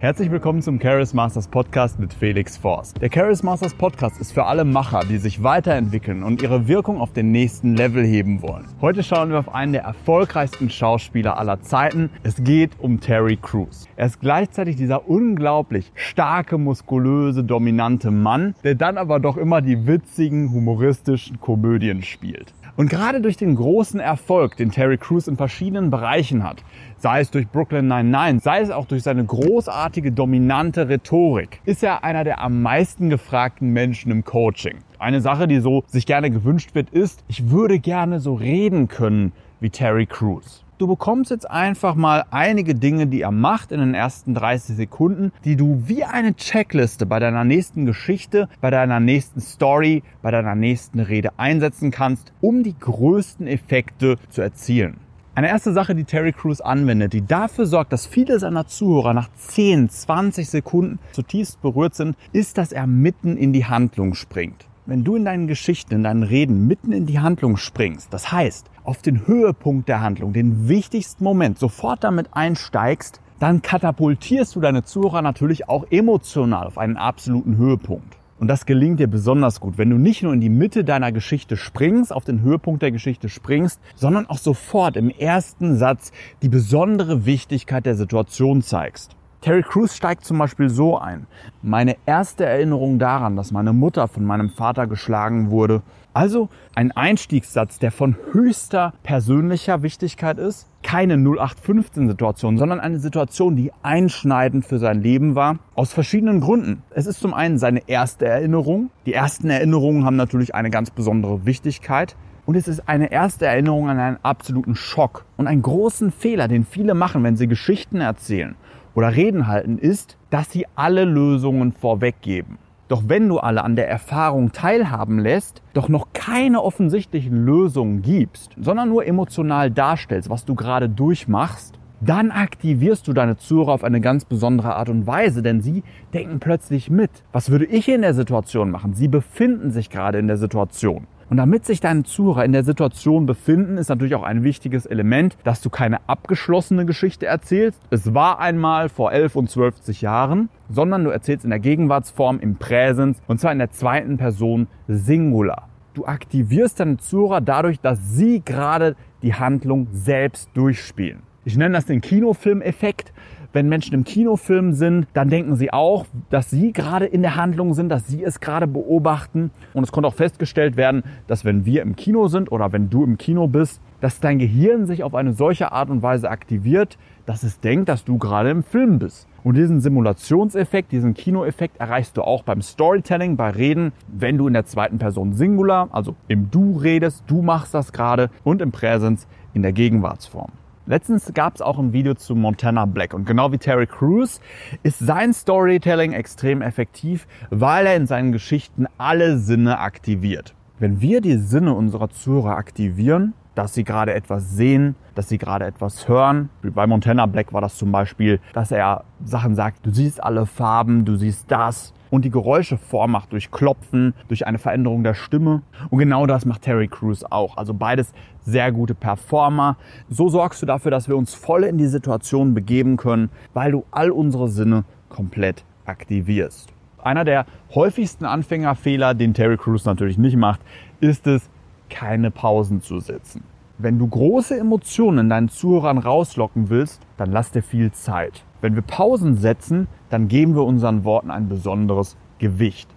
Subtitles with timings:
[0.00, 3.02] Herzlich willkommen zum Charis Masters Podcast mit Felix Forst.
[3.02, 7.12] Der Charis Masters Podcast ist für alle Macher, die sich weiterentwickeln und ihre Wirkung auf
[7.12, 8.66] den nächsten Level heben wollen.
[8.80, 12.10] Heute schauen wir auf einen der erfolgreichsten Schauspieler aller Zeiten.
[12.22, 13.88] Es geht um Terry Crews.
[13.96, 19.88] Er ist gleichzeitig dieser unglaublich starke, muskulöse, dominante Mann, der dann aber doch immer die
[19.88, 22.54] witzigen, humoristischen Komödien spielt.
[22.76, 26.62] Und gerade durch den großen Erfolg, den Terry Crews in verschiedenen Bereichen hat,
[26.98, 32.04] sei es durch Brooklyn 99, sei es auch durch seine großartige, dominante Rhetorik, ist er
[32.04, 34.78] einer der am meisten gefragten Menschen im Coaching.
[34.98, 39.32] Eine Sache, die so sich gerne gewünscht wird, ist, ich würde gerne so reden können
[39.60, 40.64] wie Terry Crews.
[40.78, 45.32] Du bekommst jetzt einfach mal einige Dinge, die er macht in den ersten 30 Sekunden,
[45.44, 50.54] die du wie eine Checkliste bei deiner nächsten Geschichte, bei deiner nächsten Story, bei deiner
[50.54, 55.00] nächsten Rede einsetzen kannst, um die größten Effekte zu erzielen.
[55.38, 59.28] Eine erste Sache, die Terry Crews anwendet, die dafür sorgt, dass viele seiner Zuhörer nach
[59.36, 65.04] 10, 20 Sekunden zutiefst berührt sind, ist, dass er mitten in die Handlung springt wenn
[65.04, 69.00] du in deinen Geschichten, in deinen Reden mitten in die Handlung springst, das heißt, auf
[69.00, 75.22] den Höhepunkt der Handlung, den wichtigsten Moment sofort damit einsteigst, dann katapultierst du deine Zuhörer
[75.22, 78.17] natürlich auch emotional auf einen absoluten Höhepunkt.
[78.38, 81.56] Und das gelingt dir besonders gut, wenn du nicht nur in die Mitte deiner Geschichte
[81.56, 87.26] springst, auf den Höhepunkt der Geschichte springst, sondern auch sofort im ersten Satz die besondere
[87.26, 89.16] Wichtigkeit der Situation zeigst.
[89.40, 91.28] Terry Crews steigt zum Beispiel so ein.
[91.62, 95.82] Meine erste Erinnerung daran, dass meine Mutter von meinem Vater geschlagen wurde.
[96.18, 100.68] Also ein Einstiegssatz, der von höchster persönlicher Wichtigkeit ist.
[100.82, 105.60] Keine 0815-Situation, sondern eine Situation, die einschneidend für sein Leben war.
[105.76, 106.82] Aus verschiedenen Gründen.
[106.90, 108.90] Es ist zum einen seine erste Erinnerung.
[109.06, 112.16] Die ersten Erinnerungen haben natürlich eine ganz besondere Wichtigkeit.
[112.46, 116.64] Und es ist eine erste Erinnerung an einen absoluten Schock und einen großen Fehler, den
[116.64, 118.56] viele machen, wenn sie Geschichten erzählen
[118.96, 122.58] oder Reden halten, ist, dass sie alle Lösungen vorweggeben.
[122.88, 128.52] Doch wenn du alle an der Erfahrung teilhaben lässt, doch noch keine offensichtlichen Lösungen gibst,
[128.58, 134.00] sondern nur emotional darstellst, was du gerade durchmachst, dann aktivierst du deine Zuhörer auf eine
[134.00, 135.82] ganz besondere Art und Weise, denn sie
[136.14, 137.10] denken plötzlich mit.
[137.32, 138.94] Was würde ich in der Situation machen?
[138.94, 141.06] Sie befinden sich gerade in der Situation.
[141.30, 145.36] Und damit sich deine Zuhörer in der Situation befinden, ist natürlich auch ein wichtiges Element,
[145.44, 147.80] dass du keine abgeschlossene Geschichte erzählst.
[147.90, 152.56] Es war einmal vor 11 und 12 Jahren, sondern du erzählst in der Gegenwartsform im
[152.56, 155.68] Präsens und zwar in der zweiten Person Singular.
[155.92, 161.22] Du aktivierst deine Zuhörer dadurch, dass sie gerade die Handlung selbst durchspielen.
[161.44, 163.12] Ich nenne das den Kinofilm-Effekt
[163.52, 167.74] wenn Menschen im Kinofilm sind, dann denken sie auch, dass sie gerade in der Handlung
[167.74, 169.50] sind, dass sie es gerade beobachten.
[169.74, 173.04] Und es konnte auch festgestellt werden, dass wenn wir im Kino sind oder wenn du
[173.04, 177.42] im Kino bist, dass dein Gehirn sich auf eine solche Art und Weise aktiviert, dass
[177.42, 179.26] es denkt, dass du gerade im Film bist.
[179.44, 184.52] Und diesen Simulationseffekt, diesen Kinoeffekt erreichst du auch beim Storytelling, bei Reden, wenn du in
[184.52, 189.26] der zweiten Person Singular, also im Du redest, du machst das gerade und im Präsens
[189.54, 190.50] in der Gegenwartsform.
[190.88, 194.40] Letztens gab es auch ein Video zu Montana Black und genau wie Terry Crews
[194.82, 200.54] ist sein Storytelling extrem effektiv, weil er in seinen Geschichten alle Sinne aktiviert.
[200.78, 205.66] Wenn wir die Sinne unserer Zuhörer aktivieren, dass sie gerade etwas sehen, dass sie gerade
[205.66, 206.48] etwas hören.
[206.62, 211.04] Bei Montana Black war das zum Beispiel, dass er Sachen sagt, du siehst alle Farben,
[211.04, 215.62] du siehst das, und die Geräusche vormacht durch Klopfen, durch eine Veränderung der Stimme.
[215.90, 217.56] Und genau das macht Terry Crews auch.
[217.56, 219.76] Also beides sehr gute Performer.
[220.08, 223.84] So sorgst du dafür, dass wir uns voll in die Situation begeben können, weil du
[223.90, 226.70] all unsere Sinne komplett aktivierst.
[227.02, 230.60] Einer der häufigsten Anfängerfehler, den Terry Crews natürlich nicht macht,
[231.00, 231.48] ist es,
[231.88, 233.44] keine Pausen zu setzen.
[233.78, 238.44] Wenn du große Emotionen in deinen Zuhörern rauslocken willst, dann lass dir viel Zeit.
[238.60, 242.88] Wenn wir Pausen setzen, dann geben wir unseren Worten ein besonderes Gewicht.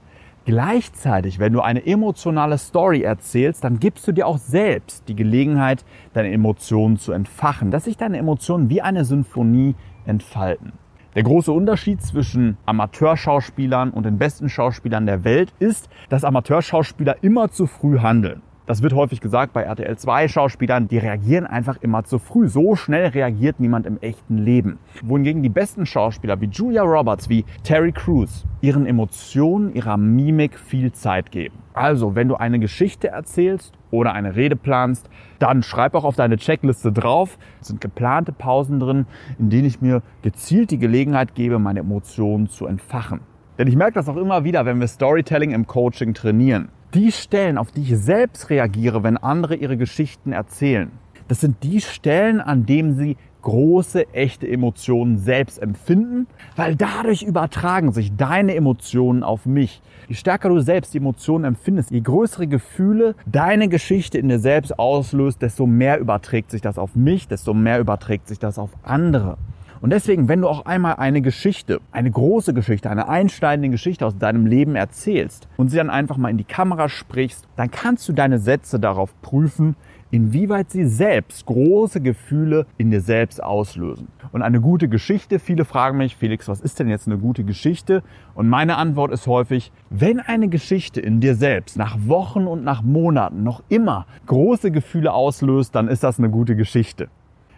[0.43, 5.85] Gleichzeitig, wenn du eine emotionale Story erzählst, dann gibst du dir auch selbst die Gelegenheit,
[6.13, 10.73] deine Emotionen zu entfachen, dass sich deine Emotionen wie eine Symphonie entfalten.
[11.13, 17.51] Der große Unterschied zwischen Amateurschauspielern und den besten Schauspielern der Welt ist, dass Amateurschauspieler immer
[17.51, 18.41] zu früh handeln.
[18.71, 22.47] Das wird häufig gesagt bei RTL 2 Schauspielern, die reagieren einfach immer zu früh.
[22.47, 24.79] So schnell reagiert niemand im echten Leben.
[25.03, 30.93] Wohingegen die besten Schauspieler wie Julia Roberts, wie Terry Crews ihren Emotionen, ihrer Mimik viel
[30.93, 31.57] Zeit geben.
[31.73, 36.37] Also, wenn du eine Geschichte erzählst oder eine Rede planst, dann schreib auch auf deine
[36.37, 37.37] Checkliste drauf.
[37.59, 39.05] Es sind geplante Pausen drin,
[39.37, 43.19] in denen ich mir gezielt die Gelegenheit gebe, meine Emotionen zu entfachen.
[43.57, 47.57] Denn ich merke das auch immer wieder, wenn wir Storytelling im Coaching trainieren die Stellen,
[47.57, 50.91] auf die ich selbst reagiere, wenn andere ihre Geschichten erzählen,
[51.27, 57.91] das sind die Stellen, an denen sie große, echte Emotionen selbst empfinden, weil dadurch übertragen
[57.91, 59.81] sich deine Emotionen auf mich.
[60.07, 64.77] Je stärker du selbst die Emotionen empfindest, je größere Gefühle deine Geschichte in dir selbst
[64.77, 69.37] auslöst, desto mehr überträgt sich das auf mich, desto mehr überträgt sich das auf andere.
[69.81, 74.15] Und deswegen, wenn du auch einmal eine Geschichte, eine große Geschichte, eine einschneidende Geschichte aus
[74.15, 78.13] deinem Leben erzählst und sie dann einfach mal in die Kamera sprichst, dann kannst du
[78.13, 79.75] deine Sätze darauf prüfen,
[80.11, 84.09] inwieweit sie selbst große Gefühle in dir selbst auslösen.
[84.31, 88.03] Und eine gute Geschichte, viele fragen mich, Felix, was ist denn jetzt eine gute Geschichte?
[88.35, 92.83] Und meine Antwort ist häufig, wenn eine Geschichte in dir selbst nach Wochen und nach
[92.83, 97.09] Monaten noch immer große Gefühle auslöst, dann ist das eine gute Geschichte.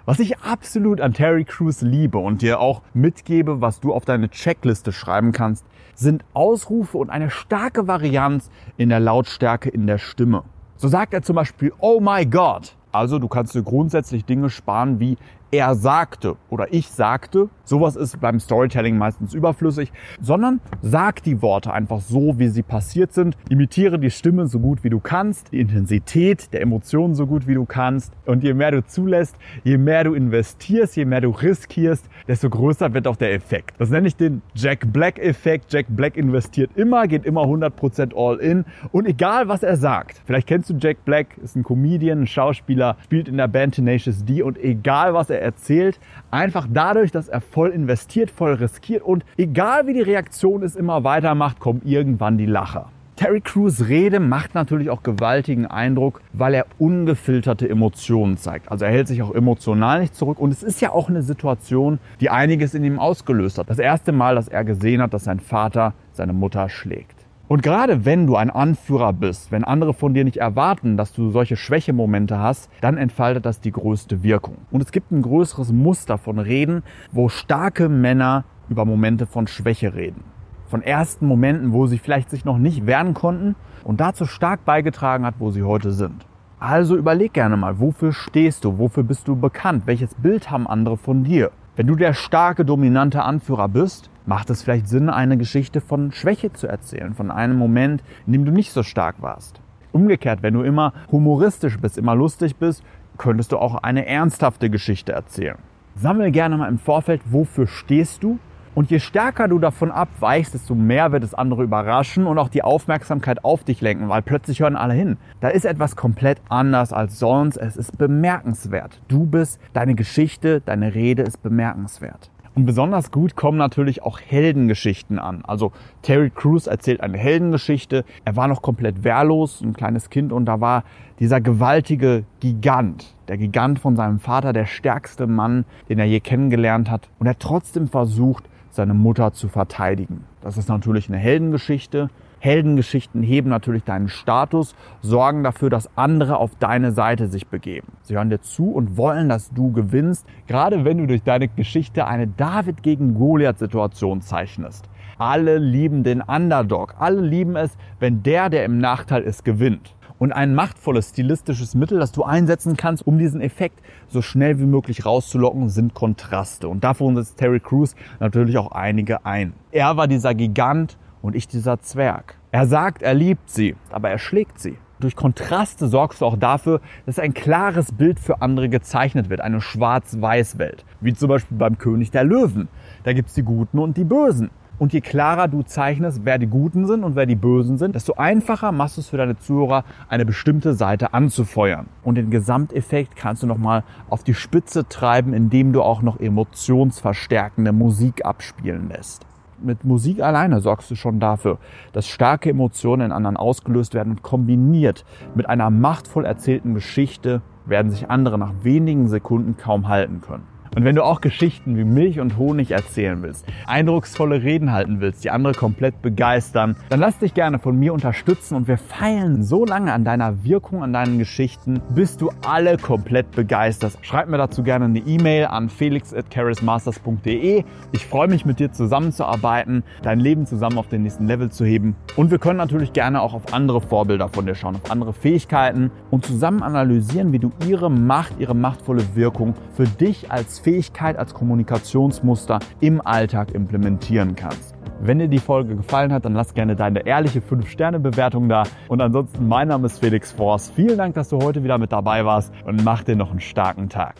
[0.06, 4.30] Was ich absolut an Terry Crews liebe und dir auch mitgebe, was du auf deine
[4.30, 5.66] Checkliste schreiben kannst,
[5.96, 10.44] sind Ausrufe und eine starke Varianz in der Lautstärke in der Stimme.
[10.76, 12.76] So sagt er zum Beispiel, oh my God.
[12.92, 15.18] Also du kannst dir grundsätzlich Dinge sparen wie
[15.54, 17.48] er sagte oder ich sagte.
[17.64, 23.14] Sowas ist beim Storytelling meistens überflüssig, sondern sag die Worte einfach so, wie sie passiert
[23.14, 23.38] sind.
[23.50, 27.54] Imitiere die Stimme so gut wie du kannst, die Intensität der Emotionen so gut wie
[27.54, 28.14] du kannst.
[28.26, 32.96] Und je mehr du zulässt, je mehr du investierst, je mehr du riskierst, desto größer
[32.96, 33.76] wird auch der Effekt.
[33.78, 35.72] Das nenne ich den Jack Black Effekt.
[35.72, 40.20] Jack Black investiert immer, geht immer 100% all in und egal was er sagt.
[40.26, 44.26] Vielleicht kennst du Jack Black, ist ein Comedian, ein Schauspieler, spielt in der Band Tenacious
[44.26, 46.00] D und egal was er erzählt,
[46.32, 51.04] einfach dadurch, dass er voll investiert, voll riskiert und egal wie die Reaktion ist, immer
[51.04, 52.90] weitermacht, kommt irgendwann die Lacher.
[53.16, 58.72] Terry Crews Rede macht natürlich auch gewaltigen Eindruck, weil er ungefilterte Emotionen zeigt.
[58.72, 62.00] Also er hält sich auch emotional nicht zurück und es ist ja auch eine Situation,
[62.22, 63.70] die einiges in ihm ausgelöst hat.
[63.70, 67.23] Das erste Mal, dass er gesehen hat, dass sein Vater seine Mutter schlägt.
[67.54, 71.30] Und gerade wenn du ein Anführer bist, wenn andere von dir nicht erwarten, dass du
[71.30, 74.58] solche Schwächemomente hast, dann entfaltet das die größte Wirkung.
[74.72, 79.94] Und es gibt ein größeres Muster von Reden, wo starke Männer über Momente von Schwäche
[79.94, 80.24] reden.
[80.66, 83.54] Von ersten Momenten, wo sie vielleicht sich noch nicht wehren konnten
[83.84, 86.26] und dazu stark beigetragen hat, wo sie heute sind.
[86.60, 90.98] Also überleg gerne mal, wofür stehst du, wofür bist du bekannt, welches Bild haben andere
[90.98, 91.52] von dir?
[91.76, 96.54] Wenn du der starke, dominante Anführer bist, macht es vielleicht Sinn, eine Geschichte von Schwäche
[96.54, 99.60] zu erzählen, von einem Moment, in dem du nicht so stark warst.
[99.92, 102.84] Umgekehrt, wenn du immer humoristisch bist, immer lustig bist,
[103.18, 105.58] könntest du auch eine ernsthafte Geschichte erzählen.
[105.96, 108.38] Sammel gerne mal im Vorfeld, wofür stehst du
[108.76, 112.64] und je stärker du davon abweichst, desto mehr wird es andere überraschen und auch die
[112.64, 115.18] Aufmerksamkeit auf dich lenken, weil plötzlich hören alle hin.
[115.42, 117.58] Da ist etwas komplett anders als sonst.
[117.58, 119.02] Es ist bemerkenswert.
[119.08, 122.32] Du bist, deine Geschichte, deine Rede ist bemerkenswert.
[122.56, 125.44] Und besonders gut kommen natürlich auch Heldengeschichten an.
[125.44, 125.72] Also
[126.04, 128.06] Terry Crews erzählt eine Heldengeschichte.
[128.26, 130.84] Er war noch komplett wehrlos, ein kleines Kind, und da war
[131.20, 136.92] dieser gewaltige Gigant, der Gigant von seinem Vater, der stärkste Mann, den er je kennengelernt
[136.92, 137.10] hat.
[137.18, 140.26] Und er trotzdem versucht, seine Mutter zu verteidigen.
[140.42, 142.10] Das ist natürlich eine Heldengeschichte.
[142.40, 147.88] Heldengeschichten heben natürlich deinen Status, sorgen dafür, dass andere auf deine Seite sich begeben.
[148.02, 152.06] Sie hören dir zu und wollen, dass du gewinnst, gerade wenn du durch deine Geschichte
[152.06, 154.90] eine David gegen Goliath Situation zeichnest.
[155.18, 156.96] Alle lieben den Underdog.
[157.00, 159.96] Alle lieben es, wenn der, der im Nachteil ist, gewinnt.
[160.24, 164.66] Und ein machtvolles stilistisches Mittel, das du einsetzen kannst, um diesen Effekt so schnell wie
[164.66, 166.70] möglich rauszulocken, sind Kontraste.
[166.70, 169.52] Und davon setzt Terry Crews natürlich auch einige ein.
[169.74, 172.38] Er war dieser Gigant und ich dieser Zwerg.
[172.52, 174.78] Er sagt, er liebt sie, aber er schlägt sie.
[175.02, 179.60] Durch Kontraste sorgst du auch dafür, dass ein klares Bild für andere gezeichnet wird, eine
[179.60, 180.86] Schwarz-Weiß-Welt.
[181.02, 182.70] Wie zum Beispiel beim König der Löwen.
[183.04, 184.52] Da gibt's die Guten und die Bösen.
[184.80, 188.16] Und je klarer du zeichnest, wer die Guten sind und wer die Bösen sind, desto
[188.16, 191.88] einfacher machst du es für deine Zuhörer, eine bestimmte Seite anzufeuern.
[192.04, 197.72] Und den Gesamteffekt kannst du nochmal auf die Spitze treiben, indem du auch noch emotionsverstärkende
[197.72, 199.26] Musik abspielen lässt
[199.64, 201.58] mit Musik alleine sorgst du schon dafür,
[201.94, 207.92] dass starke Emotionen in anderen ausgelöst werden und kombiniert mit einer machtvoll erzählten Geschichte werden
[207.92, 210.53] sich andere nach wenigen Sekunden kaum halten können.
[210.76, 215.24] Und wenn du auch Geschichten wie Milch und Honig erzählen willst, eindrucksvolle Reden halten willst,
[215.24, 219.66] die andere komplett begeistern, dann lass dich gerne von mir unterstützen und wir feilen so
[219.66, 224.00] lange an deiner Wirkung, an deinen Geschichten, bis du alle komplett begeisterst.
[224.02, 227.64] Schreib mir dazu gerne eine E-Mail an felix.charismasters.de.
[227.92, 231.96] Ich freue mich mit dir zusammenzuarbeiten, dein Leben zusammen auf den nächsten Level zu heben.
[232.16, 235.92] Und wir können natürlich gerne auch auf andere Vorbilder von dir schauen, auf andere Fähigkeiten
[236.10, 241.34] und zusammen analysieren, wie du ihre Macht, ihre machtvolle Wirkung für dich als Fähigkeit als
[241.34, 244.74] Kommunikationsmuster im Alltag implementieren kannst.
[245.02, 248.64] Wenn dir die Folge gefallen hat, dann lass gerne deine ehrliche 5-Sterne-Bewertung da.
[248.88, 250.74] Und ansonsten, mein Name ist Felix Forst.
[250.74, 253.90] Vielen Dank, dass du heute wieder mit dabei warst und mach dir noch einen starken
[253.90, 254.16] Tag.